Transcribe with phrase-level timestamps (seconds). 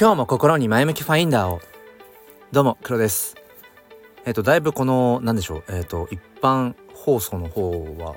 [0.00, 1.60] 今日も心に前向きファインダーを。
[2.52, 3.36] どうも黒です。
[4.24, 8.16] えっ、とだいぶこの何でしょうえっ、と一般放送の方は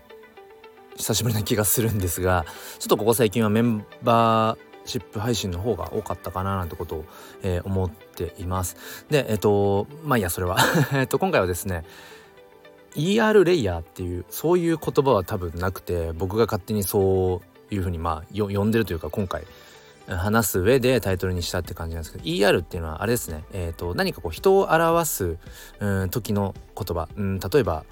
[0.96, 2.46] 久しぶりな気がするんですが
[2.80, 7.06] ちょっとここ最近はメンバーシップ配信の方が多かったかななんてことを、
[7.42, 9.06] えー、思っています。
[9.10, 10.56] でえっ、とまあいいやそれは。
[10.96, 11.84] えっと今回はですね
[12.96, 17.42] ER レイヤーっていうそういう言葉は多分なくて僕が勝手にそ
[17.72, 19.44] ういうふうにまあ呼んでるというか今回
[20.08, 25.38] 話す上でタイトルにしたって感じなんですけど ER っていうのはあれですね、えーと、何かこう人を表す、
[25.80, 27.86] うん、時の言葉、うん、例えば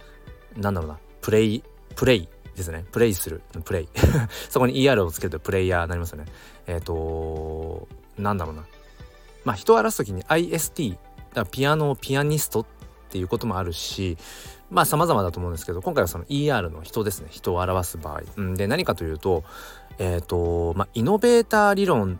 [0.57, 0.97] なんだろうな。
[1.21, 1.63] プレイ
[1.95, 2.85] プレイですね。
[2.91, 3.89] プレイするプレイ。
[4.49, 6.25] そこに ER をつけるとプレイヤーになりますよね。
[6.67, 8.65] えっ、ー、となんだろうな。
[9.45, 10.97] まあ人を表す時に IST
[11.33, 12.65] だピアノをピアニストっ
[13.09, 14.17] ていうこともあるし
[14.69, 17.27] まあ様々だと思うんですけど今回はその ER の人ですね。
[17.31, 19.43] 人を表す場合、うん、で何かというと
[19.99, 22.19] えっ、ー、とまあイノベーター理論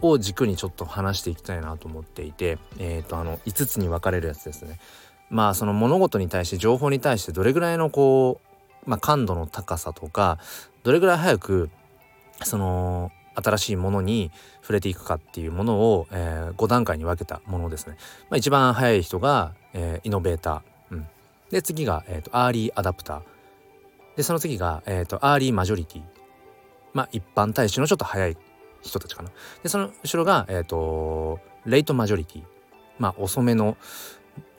[0.00, 4.78] を軸にちょっと話していきたいなと思っていてえっ、ー、とあの5つに分かれるやつですね。
[5.30, 8.40] まあその物事に対して情報に対してどれぐらいのこ
[8.86, 10.38] う、まあ、感度の高さとか
[10.82, 11.70] どれぐらい早く
[12.44, 17.96] その新しいものに触れていくかっていうものを、えー、5段階に分けたものですね。
[18.28, 21.06] まあ、一番早い人が、えー、イノベーター、うん、
[21.50, 23.22] で次が、えーと、アーリーアダプター。
[24.16, 26.02] でその次が、えーと、アーリーマジョリティ。
[26.92, 28.36] まあ一般大衆のちょっと早い
[28.82, 29.30] 人たちかな。
[29.62, 32.42] でその後ろが、えーと、レイトマジョリティ。
[32.98, 33.76] まあ遅めの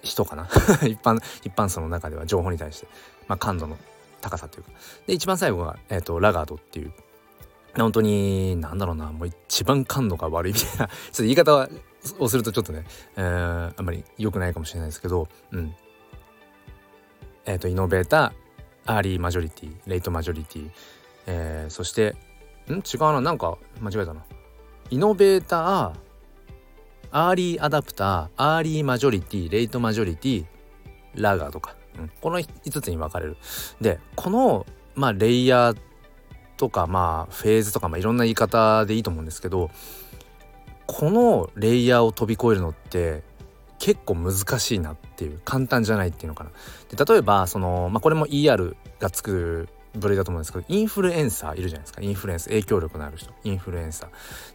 [0.02, 0.48] 人かな。
[0.88, 2.88] 一般一般層の中では情報に対して、
[3.28, 3.78] まあ、感度の
[4.22, 4.72] 高さというか。
[5.08, 6.94] で一番最後が、えー、とラガードっていう。
[7.76, 9.12] 本当になんだろうな。
[9.12, 10.88] もう一番感度が悪いみたいな。
[10.88, 11.70] ちょっと言い方
[12.20, 15.28] をするとちょっとね、えー、あんまり良くないかもしれないですけど。
[15.52, 15.76] うん。
[17.46, 20.70] えっ、ー、とイノベーターアーリーマジョリティレイトマジョリティ、
[21.26, 22.16] えー、そして
[22.68, 22.76] ん？
[22.76, 23.22] 違うな。
[23.22, 24.24] なんか間違えたな。
[24.90, 25.94] イノベーター
[27.12, 30.46] アーリーアダプターアーリーマジョリティレイトマジョリティ
[31.16, 33.38] ラガードとか、うん、この5つに分かれる。
[33.82, 34.66] でこの
[34.96, 35.78] まあレイヤー
[36.58, 39.70] とかまあフェーズとかまあいろんな言い方でいいと思うんですけど
[40.86, 43.24] このレイヤーを飛び越えるのって
[43.80, 45.42] 結構難しいなっていう。
[45.44, 46.52] 簡単じゃないっていうのかな。
[46.96, 52.02] で例えばその、まあ、これも ER がつく部類だと思うんですけどインフルエンサーいるじゃないですか。
[52.02, 53.32] インフルエンス影響力のある人。
[53.44, 54.08] インフルエンサ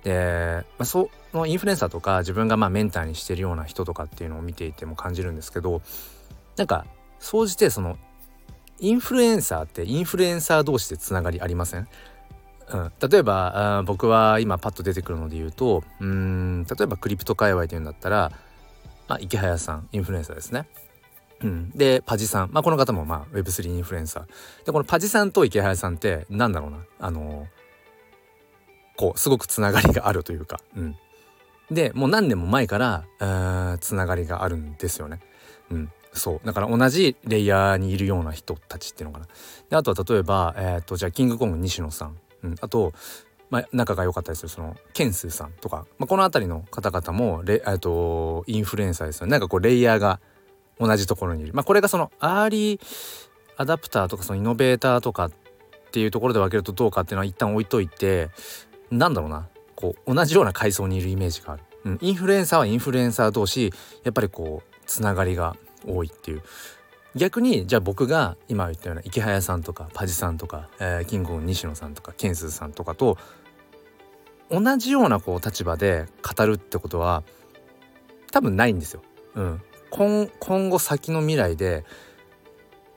[0.02, 0.04] ー。
[0.04, 5.80] で、まあ、そのインフルエンサーとか自分がまあメンターにしてるような人とかっていうのを見ていても感じるんですけど
[6.56, 6.86] なんか
[7.20, 7.98] 総じてその
[8.80, 11.88] インフルエンサーってインフルエンサー同士でつながりありません？
[12.70, 18.32] うん、例えばあ僕は今パッと出てくるので言うとうん例えばクリプト界隈というんだったら
[19.08, 20.68] まあ、池早さんインフルエンサーですね。
[21.42, 24.26] うん、でパジさん、まあ、この方もまあ Web3 インフルエンサー。
[24.66, 26.78] でこのパジさんと池早さんってなんだろうな。
[26.98, 27.46] あの
[28.96, 30.96] こうすごくつながりがあるというか、うん、
[31.70, 35.20] でもう何年も前からつながりがあるんですよね。
[35.70, 36.46] うん、そう。
[36.46, 39.28] だから同じレイヤーにいるような人たちっていうのかな。
[39.70, 42.92] であとは例えば、えーと、じゃあキングコング西野さん、うん、あと
[43.50, 49.30] まあ、仲が良かったりするそのケンスーさんとか、まあ、この辺りの方々もレとインフルエンサーですよね。
[49.30, 50.20] なんかこうレイヤーが
[50.80, 52.80] 同じところにいる、まあ、これがそのアーリー
[53.56, 55.32] アダプターとかそのイノベーターとかっ
[55.90, 58.30] ていうところで分けるとどうかっていうのは一旦置いといて
[58.90, 59.48] なんだろうな。
[59.78, 63.72] こう同じような階層にいるイメージがある、うん、インフルエンサーはインフルエンサー同士
[64.02, 65.54] やっぱりこうつながりが
[65.86, 66.42] 多いっていう。
[67.14, 73.18] 逆にじゃあ僕が今言ったような池早さんとかパジさんとか、えー、キングオン西野さんとかケンスさんとかと
[74.50, 77.22] 同じようなこう立場で語るってことは
[78.32, 79.02] 多分ないんですよ。
[79.36, 81.84] うん、今今後先の未来で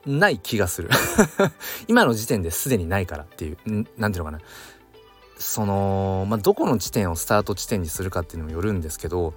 [0.06, 0.90] ない気がする。
[1.88, 3.58] 今の時点ですでにないからっていう。
[3.96, 4.40] 何ていうのかな。
[5.38, 9.34] その、まあ、どこの地点をスタート地点にするかっていうのもよるんですけど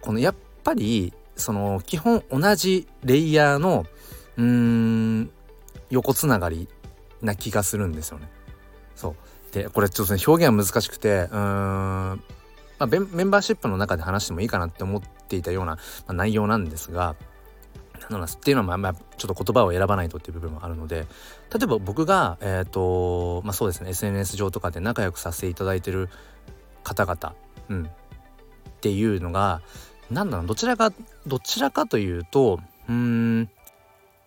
[0.00, 3.84] このやっぱりその基本同じレイヤーの
[4.38, 5.30] うーん
[5.90, 6.68] 横つながり
[7.20, 8.28] な気がするんですよね。
[8.96, 9.14] そう。
[9.52, 12.22] でこれちょっとね表現は難しくてうーん、
[12.78, 17.16] まあ、メンバーシップの中で話してもいいかなって思っていたような、まあ、内容なんですが
[18.10, 21.06] なのっていうのはまあちょっと言葉を選ばないとっていう部分もあるので
[21.52, 26.08] 例えば僕がえっ、ー、とまあそうですね SNS 上とかで仲良くさせていただいてる
[26.82, 27.34] 方々、
[27.68, 27.90] うん、っ
[28.80, 29.62] ていうのが
[30.10, 30.92] 何だろうどちらか
[31.26, 33.48] どちらかというとうん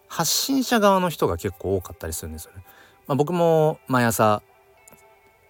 [0.07, 2.63] 発信者側の人が結構多かったりするんですよね。
[3.07, 4.41] まあ、僕も毎朝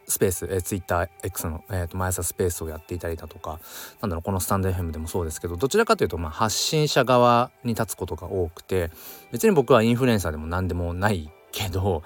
[0.09, 3.59] スペース、えー、TwitterX の、えーと、毎朝スペースをやっていたりだとか
[4.01, 8.89] なんだろうこのスタンド FM でもそうですけどどちらかというと、まあ、発信者側に立つことが多くて
[9.31, 12.03] 別に僕はインフルエンサーでも何でもないけど、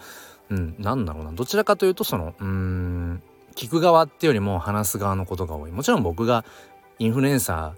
[0.50, 1.32] うん、なんだろうな。
[1.32, 3.22] どちらかというとそのうん
[3.56, 5.72] 聞く側っていうよりも話す側のことが多い。
[5.72, 6.44] もちろん僕が
[6.98, 7.76] インフルエンサ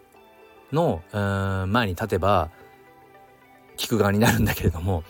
[0.72, 2.50] ーのうん前に立てば
[3.76, 5.04] 聞く側になるんだけれども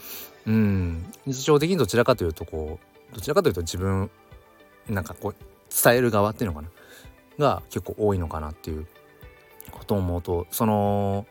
[0.47, 1.05] うん。
[1.25, 2.79] 日常的にどちらかというとこ
[3.11, 4.09] うどちらかというと自分
[4.89, 5.35] なんかこう
[5.83, 6.69] 伝える側っていうのかな？
[7.39, 8.85] が結構多いのかなっていう
[9.71, 11.25] ことを思うとその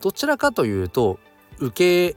[0.00, 1.18] どちらかというと
[1.58, 2.16] 受け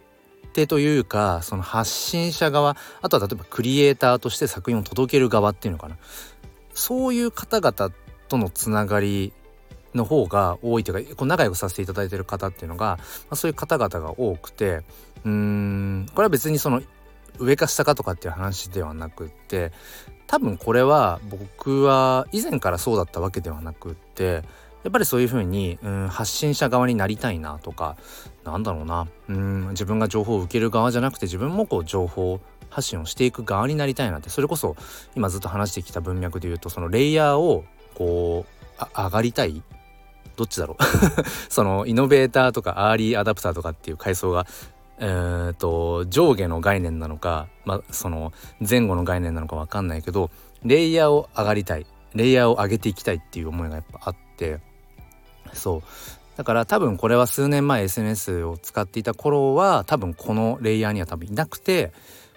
[0.54, 5.98] 手というかその発信者側あとは例えばクリエイターとして作品を届ける側っていうのかな？
[6.74, 7.94] そういう方々
[8.28, 9.34] とのつながり
[9.96, 14.84] の方が多いというかこう仲良くさせていただいてる方っていうのが、まあ、そういう方々が多くて
[15.26, 16.84] うーんこれは別にその
[17.40, 19.72] 上か下かとかっていう話ではなくって
[20.30, 24.44] 多分これは僕は以前からそうだったわけではなくって
[24.84, 27.98] やっぱりそういう風に、うん、発信者側になりたいなとか
[28.44, 29.08] なんだろうな。
[29.28, 32.40] うん自分が情報を受ける側じゃなくて自分もこう情報
[32.70, 34.76] 発信をしていく側になりたいなってそれこそ
[35.16, 37.66] 今ずっと話してきた文脈で言うとそのレイヤーを
[37.96, 38.46] こ
[38.80, 39.64] う上がりたい。
[40.36, 40.84] どっちだろう。
[41.52, 44.46] そのイノベーターとかアーリーアダプターとかっていう階層が
[45.00, 48.34] えーと、上下の概念なのか、まあ、その
[48.68, 50.30] 前後の概念なのか分かんないけど
[50.64, 51.86] レイヤーを上がりたい。
[52.16, 54.60] レイヤーを上げていきたいっていう思いがやっぱあって。
[55.54, 55.84] そう。
[56.38, 61.92] だから多分これは数年前 SNS を使っていた頃は多分このレイヤーには多分いなくて、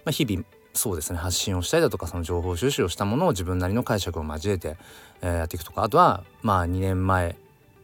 [0.05, 0.45] まあ、日々
[0.75, 4.77] そうですね発信をしたりだとかその情報収集をしたものを自分なりの解釈を交えて、
[5.21, 5.83] えー、やっていくとか。
[5.83, 7.37] あとはまあ2年前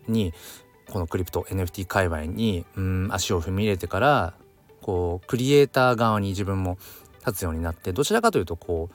[0.09, 0.33] に
[0.91, 4.35] このクリプト NFT 界隈にうん足を踏み入れてから
[4.89, 6.79] こうクリエイター側に自分も
[7.19, 8.95] 立つようになってどちらかというとこう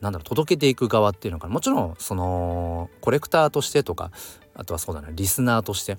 [0.00, 1.52] なんだろう届けていく側っていうのかな。
[1.52, 4.12] もちろんそのコレクターとしてとか
[4.54, 5.98] あとはそうだなリスナーとして、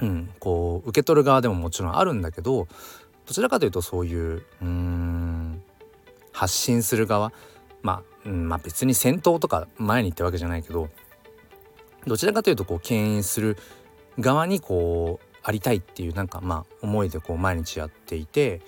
[0.00, 2.68] うん、こう受け取る側でももちろんあるんだけど
[3.26, 5.62] どちらかというとそういううん
[6.32, 7.34] 発信する側
[7.82, 10.88] まあ、うん、まあ別に戦闘とか前に行ったわけじゃないけど
[12.06, 13.58] どちらかというとこう牽引する
[14.18, 18.60] 側にこうありたいっていうなんかまあ思いでこう毎日やっていて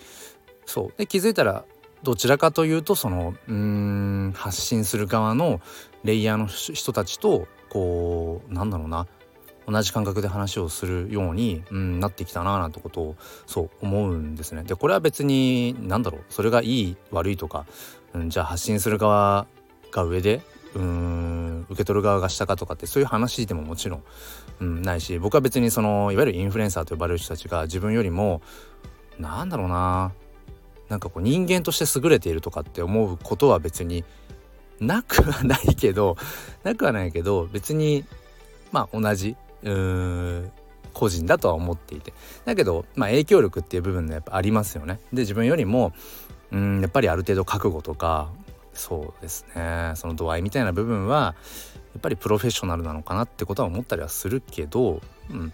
[0.64, 1.66] そうで気づいたら
[2.02, 5.60] どちらかというとそのうん発信する側の
[6.04, 9.06] レイヤーの人たちとこうなんだろうな
[9.68, 13.16] 同じ感覚で話をするように、うん、なってきたななんてことを
[13.46, 14.62] そう思うんですね。
[14.64, 17.66] でこれは別に何だろうそれがいい悪いとか、
[18.14, 19.46] うん、じゃあ発信する側
[19.92, 20.40] が上で
[20.74, 24.02] うん受け取る側が下かとかってそういう話でももちろん、
[24.60, 28.42] うん、ないし僕は別にそのいわゆるインフルエンサーと呼ばれる人たちが自分よりも
[29.18, 30.12] なんだろうな
[30.88, 34.04] なんかこう人間として優れているとかって思うことは別に
[34.80, 36.16] なくはないけど
[36.64, 38.04] なくはないけど別に
[38.72, 40.52] まあ同じうん
[40.92, 42.12] 個人だとは思っていて
[42.44, 44.98] だけど、まあ、影響力っていう部分でやっぱありますよね。
[45.12, 45.92] で自分よりも
[46.50, 48.30] うんやっぱりある程度覚悟とか
[48.80, 49.92] そうですね。
[49.94, 51.34] その度合いみたいな部分は
[51.92, 55.52] やっぱりプロフェッショナルなのかなってことは思ったりはするけど、うん。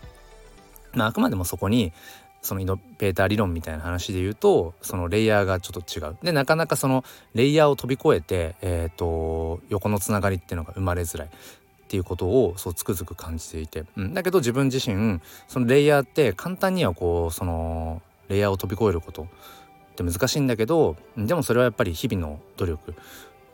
[0.94, 1.93] まあ、あくまでもそこに
[2.40, 6.17] そのイノベーター理論みたいな話で言うとそのレイヤーがちょっと違う。
[6.23, 11.28] でなかなかそのレイヤーを飛び越えて、えーと、横のつながりっていうのが生まれづらい。
[11.28, 19.28] っていうことをそうつくづく感じていて、うん、だけど自分自身そのレイヤーって簡単にはこうそのレイヤーを飛び越えること
[20.02, 22.94] って難しいんだけどでもそれはやっぱり日々の努力、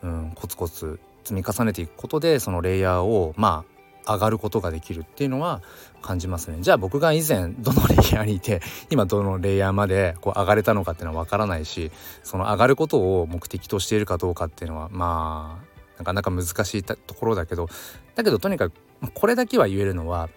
[0.03, 3.73] うん、コツコツ積み重ねていくことでそのレイヤーをまあ
[4.15, 5.63] 上がることができるっていうのは
[6.01, 6.57] 感じますね。
[6.61, 11.93] じゃあ僕が以前どのレイヤーにいて今どのレイヤーまでこう上がれたのかっていうのは分からないし
[12.25, 15.63] その上がることを目的としているかどうかっていうのはま
[15.97, 17.69] あなかなか難しいところだけど
[18.17, 18.75] だけどとにかく
[19.15, 20.29] これだけは言えるのは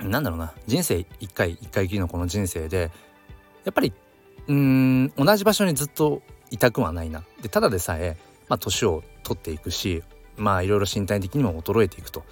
[0.00, 2.90] 何だろうな人生一回一回きりのこの人生で
[3.64, 3.92] やっぱり
[4.48, 7.24] うん同じ場所にずっといたくはないな。
[7.40, 8.16] でただでさえ
[8.48, 10.02] まあ年を取っていくし
[10.36, 12.24] まあいろいろ身体的にも衰えていくと。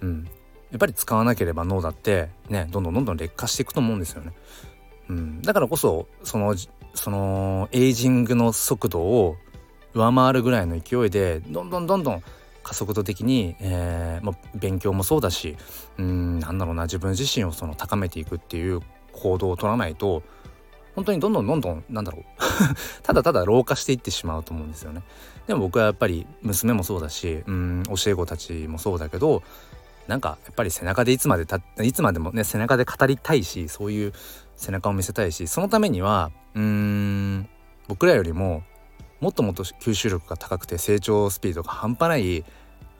[0.00, 0.28] うん、
[0.70, 4.32] やっぱり使わなければ脳だってねどんどんどんどん劣化していくと思うんですよね。
[5.08, 6.54] うん、だからこそその
[6.94, 9.36] そのエイジングの速度を
[9.94, 12.22] 上回るぐらいの勢いでどんどんどんどん
[12.62, 15.56] 加速度的に、えーまあ、勉強もそうだし
[15.96, 18.80] うんなんだろうな自分自身をその高めていくっていう
[19.12, 20.22] 行動を取らないと
[20.98, 22.24] 本当にどんどんどんどんなんだろう
[23.04, 25.04] ただただ老化していってしまうと思うんですよね。
[25.46, 29.44] でも僕はやっぱり娘もそうだしうん教え子たちもそうだけど
[30.08, 34.12] なんかやっぱり背中でいつまでたいつまでもね背中で語りたいしそういう
[34.56, 37.48] 背中を見せたいしそのためにはうん
[37.86, 38.64] 僕らよりも
[39.20, 42.44] もっともっと吸収力が高くて成長スピードが半端ない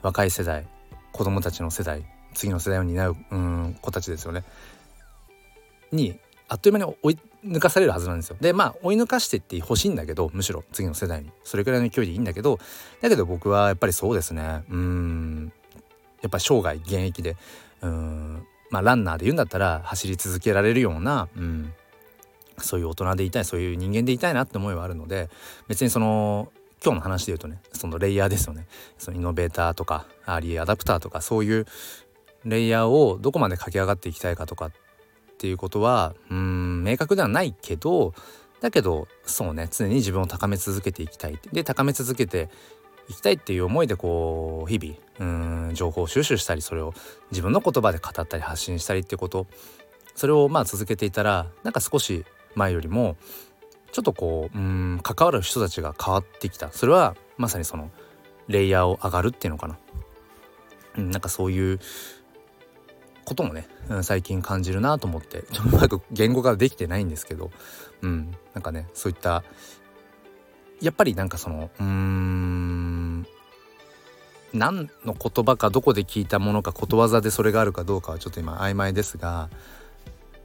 [0.01, 0.65] 若い世代
[1.11, 4.45] 子供たちの世代次の世代を担ううん子たちですよね
[5.91, 6.17] に
[6.49, 8.37] あっという間に追い抜かされるはずなんですよ。
[8.41, 11.31] でまあ追い抜かしてってほしいんだけどむしろ次の世代に。
[11.43, 12.59] それくらいの勢いでいいんだけど
[13.01, 14.63] だけど僕はやっぱりそうですね。
[14.69, 15.53] うん。
[16.21, 17.37] やっぱ生涯現役で
[17.81, 18.45] うん。
[18.69, 21.73] まあランナーで言うんだったら走り続けられるような、うん、
[22.57, 25.29] そういう大人でいたいそういう人間でいたいなって思いはあるので
[25.67, 26.51] 別にその
[26.83, 28.67] 今日の話で言うとねそのレイヤーですよね。
[28.97, 31.65] そのイノベーターとかアーリーアダプターとかそういう
[32.45, 34.71] レイヤーをどこまで駆け上がっていきたいかとかっ
[35.39, 38.13] ていうことはうん明確ではないけど
[38.61, 41.39] だけどそうね常に自分を高め続けていきたい。
[41.53, 42.49] で高め続けて
[43.07, 46.93] いきたいっていう思いでこう日々うん情報収集したりそれを
[47.31, 49.47] 自分の言葉で語ったり発信したりっていうこと。
[50.15, 53.15] それをまあ続けていたらなんか少し前よりも
[53.93, 56.71] ちょっとこううん関わる人たちが変わってきた。
[56.73, 57.89] それはまさにその
[58.49, 59.77] レイヤーを上がるっていうのかな、
[60.97, 61.79] うん、なんかそういう
[63.29, 63.67] こともね、
[64.01, 67.51] 最近感じるなと思ってちょっとうまく言語化できてないんですけど
[68.01, 69.43] うんなんかねそういった
[70.81, 73.27] やっぱりなんかそのうーん
[74.51, 79.51] 何の言葉かどこで聞いたものかことわざでそれがあるかどうかはちょっと今曖昧ですが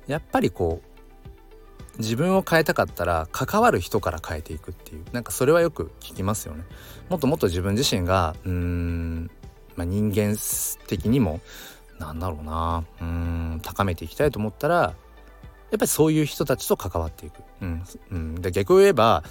[0.07, 6.65] やっぱりこう自分を変えたかったら関わる人から変えていくっていうなんかそれはよく聞きますよね。
[7.09, 9.31] もっともっと自分自身がうーん、
[9.77, 10.37] まあ、人間
[10.87, 11.41] 的にも
[11.99, 12.85] なんだろうな。
[13.01, 14.93] うん高めていきたいと思ったらやっ
[15.71, 17.43] ぱりそういう人たちと関わっていく。
[17.63, 19.23] うんうん、で逆を言えば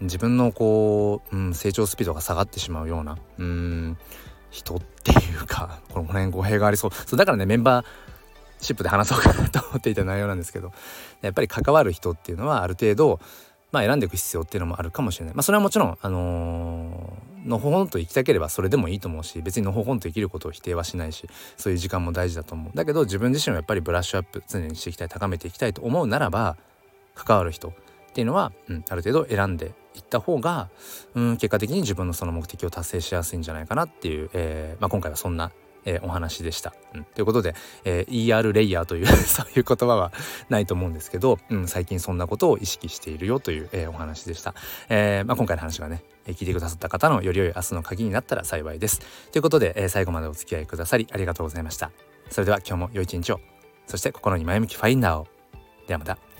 [0.00, 3.98] 自分のこう、うん、成長スピードが下がってしまうようなうん
[4.50, 6.90] 人っていうかこの辺語弊がありそう。
[6.92, 7.86] そうだからねメンバー
[8.60, 10.72] シップで話そうかなと思っていた内容なんですけど
[11.20, 13.20] やっぱり関わる人っていうのはある程度
[13.72, 15.34] まあ選んでいく必要っていうのもあるかもしれない。
[15.34, 16.73] まあそれはもちろんあのー、
[17.44, 22.76] のほほんと生きたければそれでもいいと思うし別にのほほんと生きることを否定はしないしそういう時間も大事だと思う。
[22.76, 26.56] だけど自分自身はやっぱりブラッシュアップ常にしていきたい高めていきたいと思うならば
[27.14, 27.72] 関わる人っ
[28.14, 30.68] ていうのは、うん、ある程度選んでいった方が、
[31.14, 35.52] うん、結果的に自分のその目的を達成しやすいんじゃないかなっていう、えーまあ、今回はそんな
[35.84, 36.74] えー、お話でした。
[36.94, 40.12] うん、ということで、えー、ER レイヤーという そういう言葉は
[40.48, 44.54] ないと思うんですけど、うん、最近そんなことを意識しているよという、えー、お話でした。
[44.88, 49.00] えーまあ、今回の話がねえ、聞いてくださった方のより良い明日の鍵になったら幸いです。
[49.32, 51.90] ということで、えー、最後までお付き合いくださりありがとうございました。
[52.30, 53.40] それでは今日も良い一日を、
[53.86, 55.26] そして心に前向きファインダーを。
[55.86, 56.33] ではまた。